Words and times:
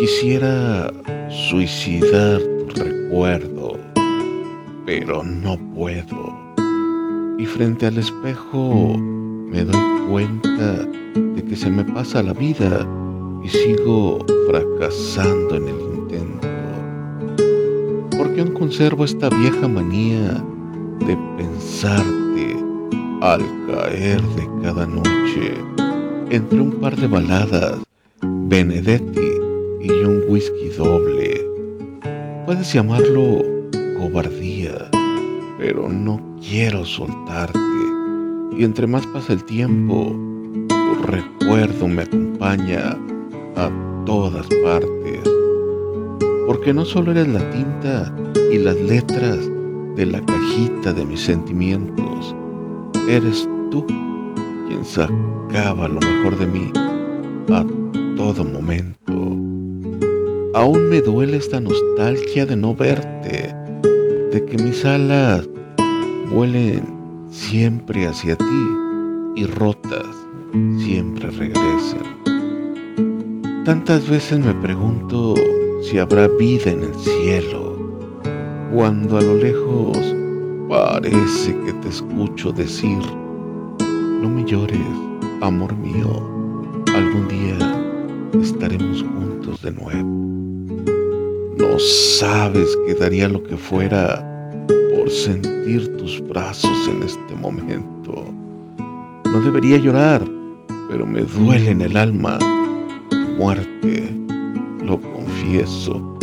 Quisiera 0.00 0.90
suicidar 1.28 2.40
tu 2.40 2.82
recuerdo, 2.82 3.78
pero 4.86 5.22
no 5.22 5.58
puedo. 5.74 6.38
Y 7.36 7.44
frente 7.44 7.84
al 7.84 7.98
espejo 7.98 8.96
me 8.96 9.62
doy 9.62 10.08
cuenta 10.08 10.86
de 11.34 11.44
que 11.44 11.54
se 11.54 11.68
me 11.68 11.84
pasa 11.84 12.22
la 12.22 12.32
vida 12.32 12.88
y 13.44 13.50
sigo 13.50 14.24
fracasando 14.48 15.56
en 15.56 15.68
el 15.68 15.80
intento. 15.94 16.48
Porque 18.16 18.40
aún 18.40 18.54
conservo 18.54 19.04
esta 19.04 19.28
vieja 19.28 19.68
manía 19.68 20.42
de 21.00 21.18
pensarte 21.36 22.56
al 23.20 23.42
caer 23.66 24.22
de 24.22 24.48
cada 24.62 24.86
noche 24.86 25.58
entre 26.30 26.58
un 26.58 26.70
par 26.80 26.96
de 26.96 27.06
baladas, 27.06 27.82
Benedetti 28.22 29.39
y 29.80 29.90
un 29.90 30.22
whisky 30.28 30.68
doble. 30.76 31.46
Puedes 32.46 32.72
llamarlo 32.72 33.42
cobardía, 33.98 34.90
pero 35.58 35.88
no 35.88 36.20
quiero 36.40 36.84
soltarte. 36.84 37.58
Y 38.56 38.64
entre 38.64 38.86
más 38.86 39.06
pasa 39.08 39.32
el 39.32 39.44
tiempo, 39.44 40.14
tu 40.68 41.02
recuerdo 41.06 41.88
me 41.88 42.02
acompaña 42.02 42.98
a 43.56 43.70
todas 44.04 44.46
partes. 44.62 45.20
Porque 46.46 46.74
no 46.74 46.84
solo 46.84 47.12
eres 47.12 47.28
la 47.28 47.50
tinta 47.50 48.14
y 48.50 48.58
las 48.58 48.76
letras 48.80 49.38
de 49.96 50.06
la 50.06 50.20
cajita 50.24 50.92
de 50.92 51.04
mis 51.04 51.20
sentimientos, 51.20 52.34
eres 53.08 53.48
tú 53.70 53.86
quien 54.66 54.84
sacaba 54.84 55.88
lo 55.88 56.00
mejor 56.00 56.38
de 56.38 56.46
mí 56.46 56.72
a 57.50 57.64
todo 58.16 58.44
momento. 58.44 59.09
Aún 60.60 60.90
me 60.90 61.00
duele 61.00 61.38
esta 61.38 61.58
nostalgia 61.58 62.44
de 62.44 62.54
no 62.54 62.74
verte, 62.74 63.56
de 64.30 64.44
que 64.44 64.62
mis 64.62 64.84
alas 64.84 65.48
vuelen 66.30 66.82
siempre 67.30 68.06
hacia 68.06 68.36
ti 68.36 68.66
y 69.36 69.46
rotas 69.46 70.14
siempre 70.76 71.30
regresan. 71.30 72.04
Tantas 73.64 74.06
veces 74.06 74.38
me 74.38 74.52
pregunto 74.52 75.34
si 75.80 75.96
habrá 75.96 76.28
vida 76.28 76.72
en 76.72 76.82
el 76.82 76.94
cielo, 76.94 78.20
cuando 78.70 79.16
a 79.16 79.22
lo 79.22 79.36
lejos 79.36 79.96
parece 80.68 81.56
que 81.64 81.72
te 81.72 81.88
escucho 81.88 82.52
decir, 82.52 82.98
no 84.20 84.28
me 84.28 84.44
llores, 84.44 84.78
amor 85.40 85.74
mío, 85.74 86.22
algún 86.94 87.28
día 87.28 88.42
estaremos 88.42 89.02
juntos 89.02 89.62
de 89.62 89.72
nuevo. 89.72 90.39
No 91.60 91.78
sabes 91.78 92.74
que 92.86 92.94
daría 92.94 93.28
lo 93.28 93.42
que 93.42 93.54
fuera 93.54 94.26
por 94.96 95.10
sentir 95.10 95.94
tus 95.98 96.26
brazos 96.26 96.88
en 96.88 97.02
este 97.02 97.34
momento. 97.34 98.24
No 99.26 99.40
debería 99.42 99.76
llorar, 99.76 100.24
pero 100.88 101.04
me 101.04 101.20
duele 101.20 101.72
en 101.72 101.82
el 101.82 101.98
alma 101.98 102.38
tu 103.10 103.16
muerte, 103.36 104.10
lo 104.82 104.98
confieso. 104.98 106.18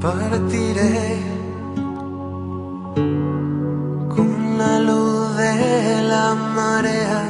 Partiré 0.00 1.18
con 4.14 4.56
la 4.56 4.78
luz 4.78 5.36
de 5.36 6.02
la 6.02 6.34
marea. 6.54 7.22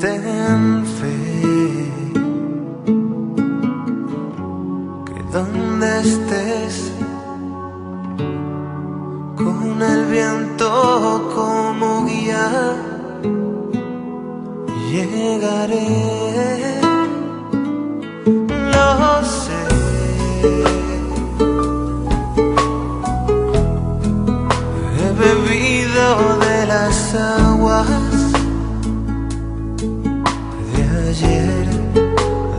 Ten 0.00 0.86
fe 0.96 1.90
que 5.04 5.22
donde 5.36 6.00
estés, 6.00 6.92
con 9.36 9.82
el 9.82 10.06
viento 10.06 11.30
como 11.34 12.06
guía, 12.06 12.48
llegaré. 14.90 16.73
De 26.04 26.66
las 26.66 27.14
aguas 27.14 27.86
de 30.74 30.82
ayer, 31.08 31.66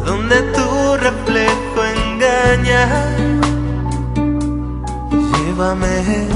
donde 0.03 0.37
tu 0.55 0.97
reflejo 0.97 1.79
engaña. 1.95 2.83
Llévame 5.11 6.27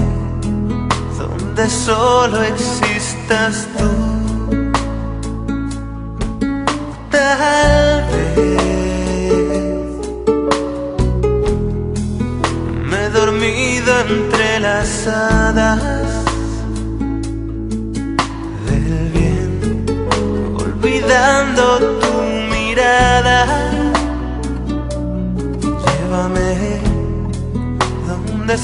donde 1.18 1.68
solo 1.68 2.44
existas 2.44 3.68
tú. 3.78 3.90
Tal 7.10 7.79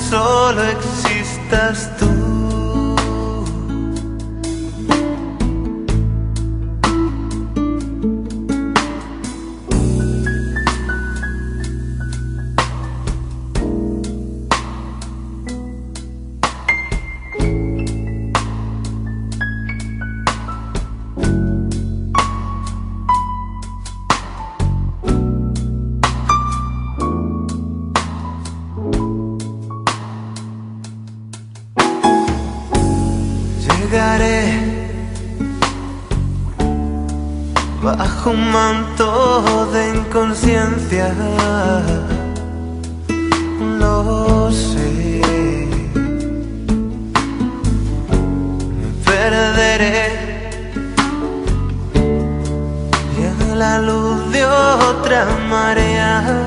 solo 0.10 0.62
existas 0.64 1.90
tú. 1.98 2.25
Bajo 37.86 38.32
un 38.32 38.52
manto 38.52 39.68
de 39.72 39.98
inconsciencia. 39.98 41.14
Lo 43.80 44.52
sé. 44.52 45.22
Me 48.78 48.88
perderé 49.06 50.08
y 53.20 53.52
a 53.52 53.56
la 53.56 53.82
luz 53.82 54.32
de 54.32 54.44
otra 54.46 55.28
marea 55.48 56.45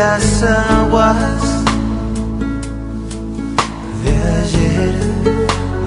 las 0.00 0.42
aguas 0.78 1.42
de 4.02 4.12
ayer, 4.40 4.94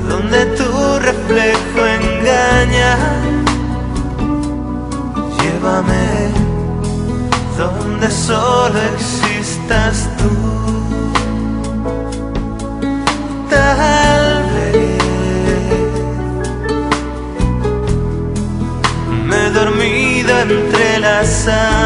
donde 0.07 0.39
tu 0.57 0.71
reflejo 1.09 1.79
engaña. 1.99 2.91
Llévame 5.39 6.09
donde 7.57 8.07
solo 8.11 8.79
existas 8.93 9.95
tú. 10.19 10.33
Tal 13.49 14.43
vez 14.53 14.93
me 19.27 19.37
he 19.45 19.49
dormido 19.59 20.31
entre 20.39 20.99
las 20.99 21.47
hadas 21.47 21.82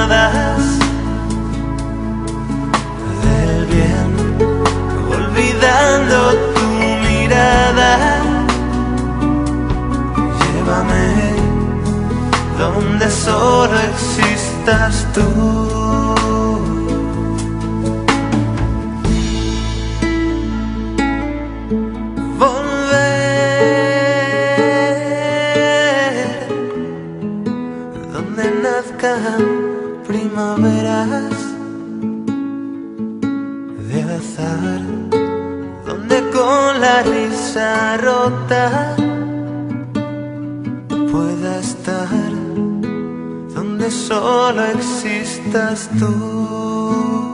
donde 12.78 13.10
solo 13.10 13.76
existas 13.92 15.08
tú. 15.14 15.22
Volver 22.38 22.68
donde 28.14 28.44
nazcan 28.62 29.44
primaveras 30.08 31.36
de 33.90 34.00
azar, 34.20 34.82
donde 35.88 36.18
con 36.30 36.80
la 36.80 37.02
risa 37.02 37.98
rota 37.98 38.96
pueda 41.12 41.60
estar, 41.60 42.47
solo 43.92 44.66
existas 44.66 45.90
tú. 46.00 47.27